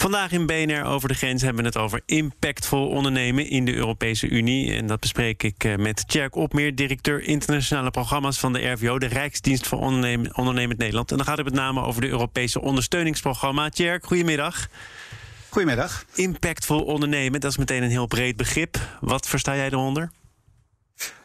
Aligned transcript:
Vandaag 0.00 0.32
in 0.32 0.46
BNR 0.46 0.84
over 0.84 1.08
de 1.08 1.14
grens 1.14 1.42
hebben 1.42 1.62
we 1.62 1.68
het 1.68 1.78
over 1.78 2.00
impactvol 2.06 2.88
ondernemen 2.88 3.46
in 3.50 3.64
de 3.64 3.74
Europese 3.74 4.28
Unie. 4.28 4.74
En 4.74 4.86
dat 4.86 5.00
bespreek 5.00 5.42
ik 5.42 5.64
eh, 5.64 5.76
met 5.76 6.08
Tjerk 6.08 6.34
Opmeer, 6.34 6.74
directeur 6.74 7.22
internationale 7.22 7.90
programma's 7.90 8.38
van 8.38 8.52
de 8.52 8.68
RVO, 8.68 8.98
de 8.98 9.06
Rijksdienst 9.06 9.66
voor 9.66 9.78
Ondernemen, 9.78 10.36
Ondernemend 10.36 10.78
Nederland. 10.78 11.10
En 11.10 11.16
dan 11.16 11.26
gaat 11.26 11.36
het 11.36 11.46
met 11.46 11.54
name 11.54 11.82
over 11.82 12.00
de 12.00 12.08
Europese 12.08 12.60
ondersteuningsprogramma. 12.60 13.68
Tjerk, 13.68 14.04
goedemiddag. 14.04 14.68
Goedemiddag. 15.48 16.04
Impactvol 16.14 16.82
ondernemen, 16.82 17.40
dat 17.40 17.50
is 17.50 17.56
meteen 17.56 17.82
een 17.82 17.90
heel 17.90 18.06
breed 18.06 18.36
begrip. 18.36 18.78
Wat 19.00 19.28
versta 19.28 19.56
jij 19.56 19.66
eronder? 19.66 20.10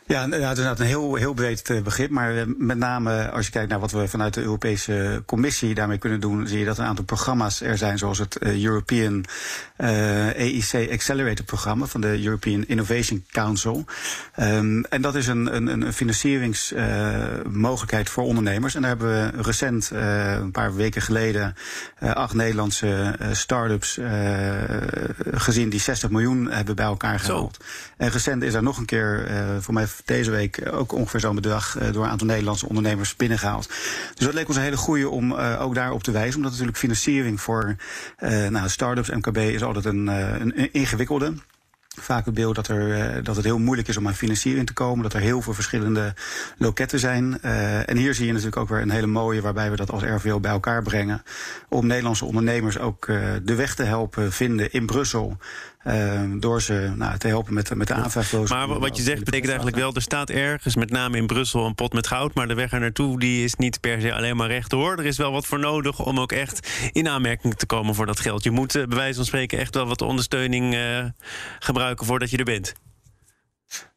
Ja, 0.07 0.25
nou, 0.25 0.43
het 0.43 0.57
is 0.57 0.65
een 0.65 0.85
heel, 0.85 1.15
heel 1.15 1.33
breed 1.33 1.69
eh, 1.69 1.81
begrip. 1.81 2.09
Maar 2.09 2.37
eh, 2.37 2.43
met 2.57 2.77
name 2.77 3.29
als 3.29 3.45
je 3.45 3.51
kijkt 3.51 3.69
naar 3.69 3.79
wat 3.79 3.91
we 3.91 4.07
vanuit 4.07 4.33
de 4.33 4.41
Europese 4.41 5.23
Commissie 5.25 5.73
daarmee 5.73 5.97
kunnen 5.97 6.19
doen, 6.19 6.47
zie 6.47 6.59
je 6.59 6.65
dat 6.65 6.77
een 6.77 6.85
aantal 6.85 7.05
programma's 7.05 7.61
er 7.61 7.77
zijn, 7.77 7.97
zoals 7.97 8.17
het 8.17 8.37
eh, 8.37 8.63
European 8.63 9.25
EIC 9.77 10.89
Accelerator 10.91 11.45
programma 11.45 11.85
van 11.85 12.01
de 12.01 12.23
European 12.23 12.65
Innovation 12.67 13.25
Council. 13.31 13.85
Um, 14.39 14.85
en 14.85 15.01
dat 15.01 15.15
is 15.15 15.27
een, 15.27 15.55
een, 15.55 15.67
een 15.67 15.93
financieringsmogelijkheid 15.93 18.09
voor 18.09 18.23
ondernemers. 18.23 18.75
En 18.75 18.81
daar 18.81 18.89
hebben 18.89 19.07
we 19.07 19.31
recent, 19.41 19.91
een 19.93 20.51
paar 20.51 20.75
weken 20.75 21.01
geleden, 21.01 21.55
acht 21.99 22.33
Nederlandse 22.33 23.15
start-ups 23.31 23.99
gezien 25.31 25.69
die 25.69 25.79
60 25.79 26.09
miljoen 26.09 26.51
hebben 26.51 26.75
bij 26.75 26.85
elkaar 26.85 27.19
gehaald. 27.19 27.63
En 27.97 28.09
recent 28.09 28.43
is 28.43 28.53
er 28.53 28.63
nog 28.63 28.77
een 28.77 28.85
keer, 28.85 29.27
voor 29.59 29.73
mij 29.73 29.87
deze 30.05 30.31
week 30.31 30.61
ook 30.71 30.91
ongeveer 30.91 31.19
zo'n 31.19 31.35
bedrag 31.35 31.77
eh, 31.77 31.93
door 31.93 32.03
een 32.03 32.09
aantal 32.09 32.27
Nederlandse 32.27 32.67
ondernemers 32.67 33.15
binnengehaald. 33.15 33.67
Dus 34.15 34.25
dat 34.25 34.33
leek 34.33 34.47
ons 34.47 34.57
een 34.57 34.63
hele 34.63 34.77
goede 34.77 35.09
om 35.09 35.31
uh, 35.31 35.61
ook 35.61 35.75
daarop 35.75 36.03
te 36.03 36.11
wijzen. 36.11 36.35
Omdat 36.35 36.51
natuurlijk 36.51 36.77
financiering 36.77 37.41
voor 37.41 37.75
nou, 38.49 38.69
start-ups, 38.69 39.09
MKB 39.09 39.37
is 39.37 39.63
altijd 39.63 39.85
een, 39.85 40.07
een 40.07 40.73
ingewikkelde 40.73 41.33
vaak 41.99 42.25
het 42.25 42.33
beeld 42.33 42.55
dat, 42.55 42.67
er, 42.67 43.23
dat 43.23 43.35
het 43.35 43.45
heel 43.45 43.59
moeilijk 43.59 43.87
is 43.87 43.97
om 43.97 44.07
aan 44.07 44.13
financiering 44.13 44.67
te 44.67 44.73
komen. 44.73 45.03
Dat 45.03 45.13
er 45.13 45.19
heel 45.19 45.41
veel 45.41 45.53
verschillende 45.53 46.13
loketten 46.57 46.99
zijn. 46.99 47.41
En 47.41 47.97
hier 47.97 48.13
zie 48.13 48.25
je 48.25 48.31
natuurlijk 48.31 48.57
ook 48.57 48.69
weer 48.69 48.81
een 48.81 48.89
hele 48.89 49.07
mooie 49.07 49.41
waarbij 49.41 49.69
we 49.69 49.75
dat 49.75 49.91
als 49.91 50.03
RVO 50.03 50.39
bij 50.39 50.51
elkaar 50.51 50.83
brengen. 50.83 51.23
Om 51.69 51.87
Nederlandse 51.87 52.25
ondernemers 52.25 52.79
ook 52.79 53.05
de 53.43 53.55
weg 53.55 53.75
te 53.75 53.83
helpen 53.83 54.31
vinden 54.31 54.71
in 54.71 54.85
Brussel. 54.85 55.37
Uh, 55.87 56.21
door 56.39 56.61
ze 56.61 56.91
nou, 56.95 57.17
te 57.17 57.27
helpen 57.27 57.53
met, 57.53 57.75
met 57.75 57.87
de 57.87 57.93
aanvraagloos. 57.93 58.49
Maar 58.49 58.67
wat 58.67 58.97
je 58.97 59.03
zegt 59.03 59.23
betekent 59.23 59.47
eigenlijk 59.47 59.77
wel, 59.77 59.93
er 59.93 60.01
staat 60.01 60.29
ergens, 60.29 60.75
met 60.75 60.89
name 60.89 61.17
in 61.17 61.27
Brussel, 61.27 61.65
een 61.65 61.75
pot 61.75 61.93
met 61.93 62.07
goud. 62.07 62.33
Maar 62.33 62.47
de 62.47 62.53
weg 62.53 62.71
er 62.71 62.79
naartoe 62.79 63.19
die 63.19 63.43
is 63.43 63.55
niet 63.55 63.79
per 63.79 64.01
se 64.01 64.13
alleen 64.13 64.35
maar 64.35 64.47
rechtdoor. 64.47 64.97
Er 64.97 65.05
is 65.05 65.17
wel 65.17 65.31
wat 65.31 65.45
voor 65.45 65.59
nodig 65.59 66.05
om 66.05 66.19
ook 66.19 66.31
echt 66.31 66.89
in 66.91 67.07
aanmerking 67.07 67.55
te 67.55 67.65
komen 67.65 67.95
voor 67.95 68.05
dat 68.05 68.19
geld. 68.19 68.43
Je 68.43 68.51
moet 68.51 68.71
bij 68.71 68.97
wijze 68.97 69.15
van 69.15 69.25
spreken 69.25 69.59
echt 69.59 69.75
wel 69.75 69.87
wat 69.87 70.01
ondersteuning 70.01 70.77
gebruiken 71.59 72.05
voordat 72.05 72.29
je 72.29 72.37
er 72.37 72.43
bent. 72.43 72.73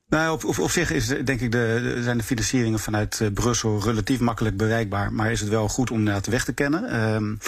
Nou, 0.09 0.33
op, 0.33 0.59
op, 0.59 0.71
zich 0.71 0.91
is, 0.91 1.07
denk 1.07 1.41
ik 1.41 1.53
de, 1.53 1.99
zijn 2.03 2.19
de 2.19 2.25
financieringen 2.25 2.79
vanuit 2.79 3.21
uh, 3.23 3.29
Brussel 3.33 3.81
relatief 3.83 4.21
makkelijk 4.21 4.57
bereikbaar. 4.57 5.13
Maar 5.13 5.31
is 5.31 5.41
het 5.41 5.49
wel 5.49 5.69
goed 5.69 5.91
om 5.91 6.05
de 6.05 6.21
weg 6.31 6.45
te 6.45 6.53
kennen. 6.53 7.13
Um, 7.15 7.39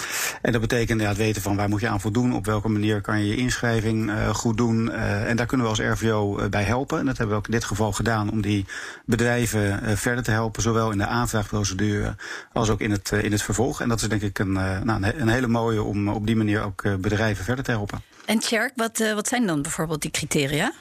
en 0.41 0.51
dat 0.51 0.61
betekent 0.61 1.01
het 1.01 1.17
weten 1.17 1.41
van 1.41 1.55
waar 1.55 1.69
moet 1.69 1.81
je 1.81 1.87
aan 1.87 2.01
voldoen. 2.01 2.33
Op 2.33 2.45
welke 2.45 2.69
manier 2.69 3.01
kan 3.01 3.19
je 3.19 3.27
je 3.27 3.35
inschrijving 3.35 4.09
uh, 4.09 4.29
goed 4.29 4.57
doen. 4.57 4.85
Uh, 4.85 5.29
en 5.29 5.35
daar 5.35 5.45
kunnen 5.45 5.65
we 5.65 5.71
als 5.71 5.81
RVO 5.81 6.49
bij 6.49 6.63
helpen. 6.63 6.99
En 6.99 7.05
dat 7.05 7.17
hebben 7.17 7.35
we 7.35 7.41
ook 7.41 7.47
in 7.47 7.53
dit 7.53 7.63
geval 7.63 7.91
gedaan 7.91 8.31
om 8.31 8.41
die 8.41 8.65
bedrijven 9.05 9.97
verder 9.97 10.23
te 10.23 10.31
helpen. 10.31 10.61
Zowel 10.61 10.91
in 10.91 10.97
de 10.97 11.07
aanvraagprocedure 11.07 12.15
als 12.53 12.69
ook 12.69 12.81
in 12.81 12.91
het, 12.91 13.11
in 13.11 13.31
het 13.31 13.41
vervolg. 13.41 13.81
En 13.81 13.89
dat 13.89 14.01
is 14.01 14.07
denk 14.07 14.21
ik 14.21 14.39
een, 14.39 14.53
nou, 14.83 15.03
een 15.03 15.29
hele 15.29 15.47
mooie 15.47 15.83
om 15.83 16.07
op 16.09 16.25
die 16.25 16.35
manier 16.35 16.63
ook 16.63 16.99
bedrijven 16.99 17.45
verder 17.45 17.63
te 17.63 17.71
helpen. 17.71 18.01
En 18.25 18.39
Tjerk, 18.39 18.71
wat, 18.75 19.11
wat 19.13 19.27
zijn 19.27 19.45
dan 19.45 19.61
bijvoorbeeld 19.61 20.01
die 20.01 20.11
criteria? 20.11 20.73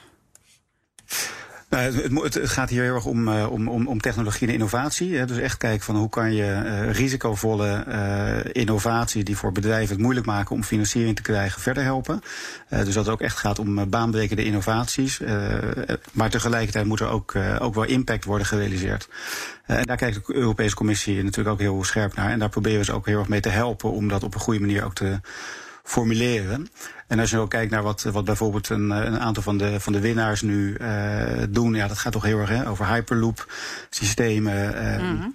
Nou, 1.70 2.22
het, 2.22 2.38
gaat 2.42 2.70
hier 2.70 2.82
heel 2.82 2.94
erg 2.94 3.04
om, 3.04 3.28
uh, 3.28 3.52
om, 3.52 3.68
om, 3.68 3.86
om 3.86 4.00
technologie 4.00 4.48
en 4.48 4.53
innovatie. 4.53 5.16
Hè. 5.16 5.26
Dus 5.26 5.38
echt 5.38 5.56
kijken 5.56 5.84
van 5.84 5.97
hoe 5.97 6.08
kan 6.08 6.34
je 6.34 6.62
uh, 6.64 6.91
risicovolle 6.92 7.84
uh, 7.88 8.36
innovatie 8.53 9.25
die 9.25 9.36
voor 9.36 9.53
bedrijven 9.53 9.94
het 9.94 10.03
moeilijk 10.03 10.26
maken 10.26 10.54
om 10.54 10.64
financiering 10.64 11.16
te 11.16 11.22
krijgen, 11.22 11.60
verder 11.60 11.82
helpen. 11.82 12.20
dus 12.69 12.94
dat 12.94 13.04
het 13.04 13.08
ook 13.08 13.20
echt 13.20 13.36
gaat 13.36 13.58
om 13.58 13.91
baanbrekende 13.91 14.44
innovaties. 14.44 15.20
maar 16.12 16.31
tegelijkertijd 16.31 16.86
moet 16.86 17.00
er 17.00 17.08
ook, 17.08 17.34
ook 17.58 17.75
wel 17.75 17.84
impact 17.84 18.25
worden 18.25 18.47
gerealiseerd. 18.47 19.08
en 19.66 19.84
daar 19.84 19.97
kijkt 19.97 20.26
de 20.26 20.34
Europese 20.34 20.75
Commissie 20.75 21.22
natuurlijk 21.22 21.48
ook 21.48 21.60
heel 21.60 21.84
scherp 21.84 22.14
naar. 22.14 22.31
En 22.31 22.38
daar 22.38 22.48
proberen 22.48 22.78
we 22.78 22.84
ze 22.84 22.92
ook 22.92 23.06
heel 23.06 23.19
erg 23.19 23.28
mee 23.28 23.41
te 23.41 23.48
helpen 23.48 23.91
om 23.91 24.08
dat 24.08 24.22
op 24.22 24.34
een 24.34 24.41
goede 24.41 24.60
manier 24.60 24.84
ook 24.84 24.94
te 24.94 25.20
formuleren. 25.82 26.68
En 27.06 27.18
als 27.18 27.30
je 27.30 27.38
ook 27.38 27.50
kijkt 27.50 27.70
naar 27.70 27.82
wat, 27.82 28.02
wat 28.02 28.24
bijvoorbeeld 28.24 28.68
een, 28.68 28.91
een 28.91 29.20
aantal 29.20 29.42
van 29.42 29.58
de, 29.58 29.80
van 29.80 29.92
de 29.92 30.00
winnaars 30.00 30.42
nu 30.42 30.76
uh, 30.80 31.42
doen, 31.48 31.74
ja, 31.74 31.88
dat 31.88 31.98
gaat 31.98 32.12
toch 32.12 32.22
heel 32.22 32.38
erg 32.38 32.48
hè, 32.48 32.68
over 32.68 32.86
Hyperloop 32.86 33.52
systemen. 33.90 34.74
Uh, 34.74 35.02
mm 35.02 35.20
-hmm. 35.20 35.34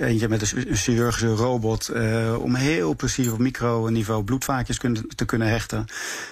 Eentje 0.00 0.28
met 0.28 0.52
een 0.52 0.76
chirurgische 0.76 1.34
robot 1.34 1.90
uh, 1.94 2.38
om 2.38 2.54
heel 2.54 2.94
precies 2.94 3.28
op 3.28 3.38
microniveau 3.38 4.24
bloedvaatjes 4.24 4.78
kun, 4.78 5.08
te 5.14 5.24
kunnen 5.24 5.48
hechten. 5.48 5.78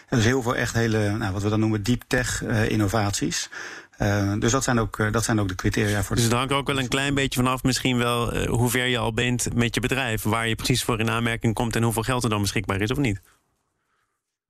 En 0.08 0.16
dus 0.16 0.24
heel 0.24 0.42
veel 0.42 0.56
echt 0.56 0.74
hele, 0.74 1.16
nou, 1.16 1.32
wat 1.32 1.42
we 1.42 1.48
dan 1.48 1.60
noemen 1.60 1.82
deep 1.82 2.02
tech 2.06 2.42
uh, 2.42 2.70
innovaties. 2.70 3.48
Uh, 3.98 4.32
dus 4.38 4.52
dat 4.52 4.64
zijn, 4.64 4.78
ook, 4.78 4.98
uh, 4.98 5.12
dat 5.12 5.24
zijn 5.24 5.40
ook 5.40 5.48
de 5.48 5.54
criteria 5.54 6.02
voor. 6.02 6.16
Dus 6.16 6.24
het 6.24 6.34
hangt 6.34 6.52
ook 6.52 6.66
wel 6.66 6.78
een 6.78 6.88
klein 6.88 7.14
beetje 7.14 7.40
vanaf, 7.40 7.62
misschien 7.62 7.96
wel 7.96 8.36
uh, 8.36 8.48
hoe 8.48 8.70
ver 8.70 8.86
je 8.86 8.98
al 8.98 9.14
bent 9.14 9.54
met 9.54 9.74
je 9.74 9.80
bedrijf, 9.80 10.22
waar 10.22 10.48
je 10.48 10.54
precies 10.54 10.84
voor 10.84 11.00
in 11.00 11.10
aanmerking 11.10 11.54
komt 11.54 11.76
en 11.76 11.82
hoeveel 11.82 12.02
geld 12.02 12.24
er 12.24 12.30
dan 12.30 12.40
beschikbaar 12.40 12.80
is 12.80 12.90
of 12.90 12.98
niet. 12.98 13.20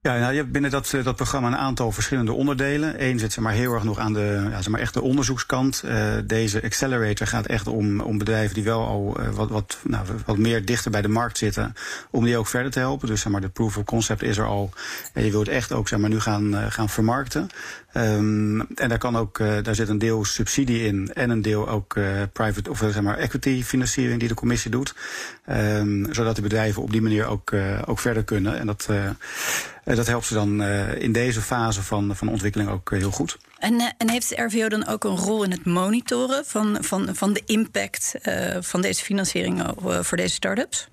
Ja, 0.04 0.18
nou, 0.18 0.32
je 0.32 0.38
hebt 0.38 0.52
binnen 0.52 0.70
dat, 0.70 0.94
dat 1.02 1.16
programma 1.16 1.48
een 1.48 1.56
aantal 1.56 1.92
verschillende 1.92 2.32
onderdelen. 2.32 3.04
Eén 3.04 3.18
zit 3.18 3.32
zeg 3.32 3.44
maar, 3.44 3.52
heel 3.52 3.72
erg 3.74 3.84
nog 3.84 3.98
aan 3.98 4.12
de, 4.12 4.46
ja, 4.50 4.56
zeg 4.56 4.68
maar, 4.68 4.80
echt 4.80 4.94
de 4.94 5.02
onderzoekskant. 5.02 5.82
Uh, 5.84 6.14
deze 6.24 6.62
accelerator 6.62 7.26
gaat 7.26 7.46
echt 7.46 7.66
om, 7.66 8.00
om 8.00 8.18
bedrijven 8.18 8.54
die 8.54 8.64
wel 8.64 8.86
al 8.86 9.16
uh, 9.20 9.28
wat, 9.28 9.50
wat, 9.50 9.78
nou, 9.82 10.06
wat 10.26 10.38
meer 10.38 10.64
dichter 10.64 10.90
bij 10.90 11.02
de 11.02 11.08
markt 11.08 11.38
zitten, 11.38 11.74
om 12.10 12.24
die 12.24 12.36
ook 12.36 12.46
verder 12.46 12.70
te 12.70 12.78
helpen. 12.78 13.08
Dus 13.08 13.20
zeg 13.20 13.32
maar, 13.32 13.40
de 13.40 13.48
proof 13.48 13.76
of 13.76 13.84
concept 13.84 14.22
is 14.22 14.36
er 14.36 14.46
al. 14.46 14.70
En 15.12 15.24
je 15.24 15.30
wilt 15.30 15.48
echt 15.48 15.72
ook 15.72 15.88
zeg 15.88 15.98
maar, 15.98 16.10
nu 16.10 16.20
gaan, 16.20 16.72
gaan 16.72 16.88
vermarkten. 16.88 17.48
Um, 17.96 18.60
en 18.60 18.88
daar, 18.88 18.98
kan 18.98 19.16
ook, 19.16 19.38
daar 19.38 19.74
zit 19.74 19.88
een 19.88 19.98
deel 19.98 20.24
subsidie 20.24 20.86
in 20.86 21.12
en 21.12 21.30
een 21.30 21.42
deel 21.42 21.68
ook 21.68 21.96
private 22.32 22.70
of 22.70 22.78
zeg 22.78 23.00
maar, 23.00 23.18
equity 23.18 23.62
financiering 23.62 24.20
die 24.20 24.28
de 24.28 24.34
commissie 24.34 24.70
doet. 24.70 24.94
Um, 25.50 26.06
zodat 26.10 26.36
de 26.36 26.42
bedrijven 26.42 26.82
op 26.82 26.92
die 26.92 27.02
manier 27.02 27.26
ook, 27.26 27.52
ook 27.86 27.98
verder 27.98 28.24
kunnen. 28.24 28.58
En 28.58 28.66
dat 28.66 28.88
dat 29.84 30.06
helpt 30.06 30.26
ze 30.26 30.34
dan 30.34 30.62
in 30.98 31.12
deze 31.12 31.40
fase 31.40 31.82
van, 31.82 32.16
van 32.16 32.28
ontwikkeling 32.28 32.70
ook 32.70 32.90
heel 32.90 33.10
goed. 33.10 33.38
En, 33.58 33.94
en 33.98 34.10
heeft 34.10 34.28
de 34.28 34.42
RVO 34.42 34.68
dan 34.68 34.86
ook 34.86 35.04
een 35.04 35.16
rol 35.16 35.44
in 35.44 35.50
het 35.50 35.64
monitoren 35.64 36.44
van, 36.46 36.78
van, 36.80 37.14
van 37.14 37.32
de 37.32 37.42
impact 37.46 38.14
van 38.60 38.80
deze 38.80 39.04
financiering 39.04 39.62
voor 40.00 40.16
deze 40.16 40.34
start-ups? 40.34 40.88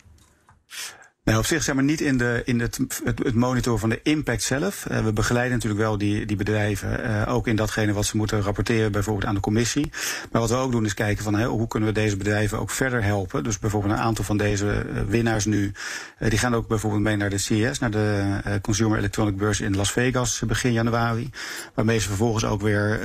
Nou, 1.23 1.37
op 1.37 1.45
zich 1.45 1.63
zeg 1.63 1.75
maar 1.75 1.83
niet 1.83 2.01
in, 2.01 2.17
de, 2.17 2.41
in 2.45 2.59
het, 2.59 2.79
het, 3.03 3.19
het 3.23 3.35
monitoren 3.35 3.79
van 3.79 3.89
de 3.89 3.99
impact 4.03 4.43
zelf. 4.43 4.85
Uh, 4.91 5.03
we 5.03 5.13
begeleiden 5.13 5.53
natuurlijk 5.53 5.81
wel 5.81 5.97
die, 5.97 6.25
die 6.25 6.35
bedrijven, 6.35 6.99
uh, 6.99 7.33
ook 7.33 7.47
in 7.47 7.55
datgene 7.55 7.93
wat 7.93 8.05
ze 8.05 8.17
moeten 8.17 8.41
rapporteren, 8.41 8.91
bijvoorbeeld 8.91 9.25
aan 9.25 9.35
de 9.35 9.41
commissie. 9.41 9.91
Maar 10.31 10.41
wat 10.41 10.49
we 10.49 10.55
ook 10.55 10.71
doen 10.71 10.85
is 10.85 10.93
kijken 10.93 11.23
van 11.23 11.33
hey, 11.33 11.45
hoe 11.45 11.67
kunnen 11.67 11.89
we 11.89 11.95
deze 11.95 12.17
bedrijven 12.17 12.59
ook 12.59 12.69
verder 12.69 13.03
helpen. 13.03 13.43
Dus 13.43 13.59
bijvoorbeeld 13.59 13.93
een 13.93 13.99
aantal 13.99 14.23
van 14.23 14.37
deze 14.37 14.65
uh, 14.65 15.01
winnaars 15.07 15.45
nu, 15.45 15.71
die 16.19 16.37
gaan 16.37 16.55
ook 16.55 16.67
bijvoorbeeld 16.67 17.03
mee 17.03 17.15
naar 17.15 17.29
de 17.29 17.37
CES, 17.37 17.79
naar 17.79 17.91
de 17.91 18.59
Consumer 18.61 18.97
Electronic 18.97 19.37
Beurs 19.37 19.61
in 19.61 19.75
Las 19.75 19.91
Vegas 19.91 20.41
begin 20.47 20.73
januari. 20.73 21.29
Waarmee 21.73 21.99
ze 21.99 22.07
vervolgens 22.07 22.45
ook 22.45 22.61
weer 22.61 22.99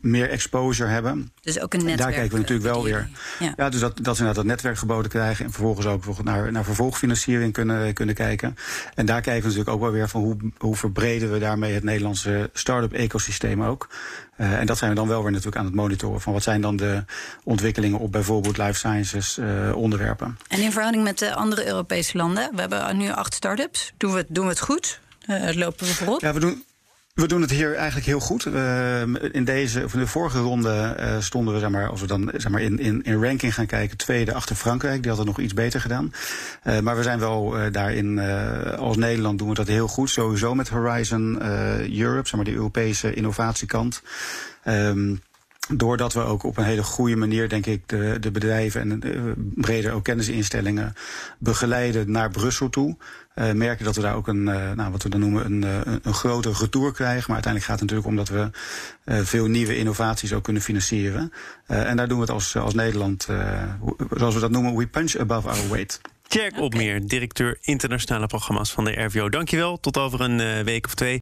meer 0.00 0.30
exposure 0.30 0.88
hebben. 0.88 1.32
Dus 1.40 1.60
ook 1.60 1.72
een 1.72 1.78
netwerk. 1.78 1.98
Daar 1.98 2.12
kijken 2.12 2.32
we 2.32 2.38
natuurlijk 2.38 2.74
wel 2.74 2.84
weer. 2.84 3.08
Ja. 3.38 3.52
ja, 3.56 3.68
dus 3.68 3.80
dat, 3.80 3.98
dat 4.02 4.16
ze 4.16 4.22
naar 4.22 4.34
dat 4.34 4.44
netwerk 4.44 4.78
geboden 4.78 5.10
krijgen 5.10 5.44
en 5.44 5.52
vervolgens 5.52 5.86
ook 5.86 6.22
naar, 6.22 6.52
naar 6.52 6.64
vervolgfinanciering 6.64 7.51
kunnen, 7.52 7.94
kunnen 7.94 8.14
kijken. 8.14 8.56
En 8.94 9.06
daar 9.06 9.20
kijken 9.20 9.42
we 9.42 9.48
natuurlijk 9.48 9.76
ook 9.76 9.80
wel 9.80 9.90
weer 9.90 10.08
van 10.08 10.20
hoe, 10.20 10.36
hoe 10.58 10.76
verbreden 10.76 11.32
we 11.32 11.38
daarmee 11.38 11.74
het 11.74 11.84
Nederlandse 11.84 12.50
start-up 12.52 12.92
ecosysteem 12.92 13.62
ook. 13.62 13.88
Uh, 14.36 14.58
en 14.58 14.66
dat 14.66 14.78
zijn 14.78 14.90
we 14.90 14.96
dan 14.96 15.08
wel 15.08 15.22
weer 15.22 15.30
natuurlijk 15.30 15.56
aan 15.56 15.64
het 15.64 15.74
monitoren 15.74 16.20
van 16.20 16.32
wat 16.32 16.42
zijn 16.42 16.60
dan 16.60 16.76
de 16.76 17.04
ontwikkelingen 17.44 17.98
op 17.98 18.12
bijvoorbeeld 18.12 18.58
life 18.58 18.74
sciences 18.74 19.38
uh, 19.38 19.76
onderwerpen. 19.76 20.38
En 20.48 20.60
in 20.60 20.72
verhouding 20.72 21.04
met 21.04 21.18
de 21.18 21.34
andere 21.34 21.66
Europese 21.66 22.16
landen, 22.16 22.50
we 22.54 22.60
hebben 22.60 22.96
nu 22.96 23.10
acht 23.10 23.34
start-ups. 23.34 23.92
Doen 23.96 24.12
we 24.12 24.18
het, 24.18 24.26
doen 24.28 24.44
we 24.44 24.50
het 24.50 24.60
goed? 24.60 25.00
Uh, 25.26 25.54
lopen 25.54 25.86
we 25.86 25.94
voorop? 25.94 26.20
Ja, 26.20 26.32
we 26.32 26.40
doen, 26.40 26.64
we 27.14 27.26
doen 27.26 27.40
het 27.40 27.50
hier 27.50 27.74
eigenlijk 27.74 28.06
heel 28.06 28.20
goed. 28.20 28.46
In 29.32 29.44
deze, 29.44 29.84
of 29.84 29.94
in 29.94 30.00
de 30.00 30.06
vorige 30.06 30.38
ronde 30.38 30.96
uh, 30.98 31.16
stonden 31.20 31.54
we, 31.54 31.60
zeg 31.60 31.70
maar, 31.70 31.88
als 31.88 32.00
we 32.00 32.06
dan 32.06 32.30
zeg 32.36 32.52
maar, 32.52 32.60
in, 32.60 32.78
in, 32.78 33.02
in 33.02 33.22
ranking 33.22 33.54
gaan 33.54 33.66
kijken, 33.66 33.96
tweede 33.96 34.34
achter 34.34 34.56
Frankrijk. 34.56 35.00
Die 35.00 35.10
had 35.10 35.18
het 35.18 35.26
nog 35.26 35.38
iets 35.38 35.54
beter 35.54 35.80
gedaan. 35.80 36.12
Uh, 36.64 36.78
maar 36.80 36.96
we 36.96 37.02
zijn 37.02 37.18
wel 37.18 37.54
daarin, 37.72 38.18
als 38.78 38.96
Nederland 38.96 39.38
doen 39.38 39.48
we 39.48 39.54
dat 39.54 39.66
heel 39.66 39.88
goed. 39.88 40.10
Sowieso 40.10 40.54
met 40.54 40.68
Horizon 40.68 41.42
Europe, 41.98 42.28
zeg 42.28 42.34
maar, 42.34 42.44
de 42.44 42.54
Europese 42.54 43.14
innovatiekant. 43.14 44.02
Um, 44.64 45.20
doordat 45.68 46.12
we 46.12 46.20
ook 46.20 46.42
op 46.42 46.56
een 46.56 46.64
hele 46.64 46.82
goede 46.82 47.16
manier, 47.16 47.48
denk 47.48 47.66
ik, 47.66 47.88
de, 47.88 48.16
de 48.20 48.30
bedrijven 48.30 48.80
en 48.80 49.00
de, 49.00 49.32
breder 49.54 49.92
ook 49.92 50.04
kennisinstellingen 50.04 50.94
begeleiden 51.38 52.10
naar 52.10 52.30
Brussel 52.30 52.68
toe. 52.68 52.96
Uh, 53.34 53.52
merken 53.52 53.84
dat 53.84 53.96
we 53.96 54.02
daar 54.02 54.14
ook 54.14 54.28
een, 54.28 54.46
uh, 54.46 54.72
nou, 54.72 54.90
wat 54.90 55.02
we 55.02 55.08
dan 55.08 55.20
noemen, 55.20 55.44
een, 55.44 55.62
uh, 55.62 55.94
een 56.02 56.14
groter 56.14 56.52
retour 56.60 56.92
krijgen. 56.92 57.24
Maar 57.26 57.44
uiteindelijk 57.44 57.64
gaat 57.64 57.80
het 57.80 57.90
natuurlijk 57.90 58.08
om 58.08 58.16
dat 58.16 58.28
we 58.28 58.50
veel 59.24 59.46
nieuwe 59.46 59.76
innovaties 59.76 60.32
ook 60.32 60.44
kunnen 60.44 60.62
financieren. 60.62 61.32
en 61.66 61.96
daar 61.96 62.08
doen 62.08 62.16
we 62.16 62.24
het 62.24 62.32
als, 62.32 62.56
als 62.56 62.74
Nederland, 62.74 63.28
zoals 64.10 64.34
we 64.34 64.40
dat 64.40 64.50
noemen, 64.50 64.76
we 64.76 64.86
punch 64.86 65.16
above 65.16 65.48
our 65.48 65.68
weight. 65.70 66.00
Tjerk 66.22 66.60
Opmeer, 66.60 67.06
directeur 67.06 67.58
internationale 67.60 68.26
programma's 68.26 68.72
van 68.72 68.84
de 68.84 69.02
RVO. 69.02 69.28
Dankjewel, 69.28 69.80
tot 69.80 69.98
over 69.98 70.20
een 70.20 70.64
week 70.64 70.86
of 70.86 70.94
twee. 70.94 71.10